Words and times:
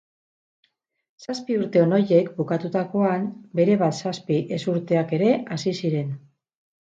Zazpi 1.25 1.57
urte 1.63 1.81
on 1.87 1.91
horiek 1.97 2.31
bukatutakoan, 2.39 3.27
berebat 3.59 3.99
zazpi 4.07 4.39
ezurteak 4.57 5.13
ere 5.19 5.29
hasi 5.57 5.75
ziren. 5.85 6.11